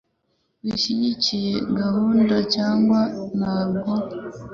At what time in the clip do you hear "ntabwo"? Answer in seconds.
3.37-3.87